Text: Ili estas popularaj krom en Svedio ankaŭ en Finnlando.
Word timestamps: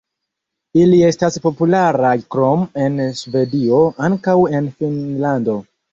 Ili 0.83 1.01
estas 1.09 1.35
popularaj 1.43 2.15
krom 2.35 2.65
en 2.85 2.97
Svedio 3.21 3.83
ankaŭ 4.09 4.37
en 4.61 4.75
Finnlando. 4.81 5.59